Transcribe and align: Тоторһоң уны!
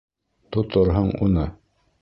Тоторһоң 0.55 1.13
уны! 1.27 1.49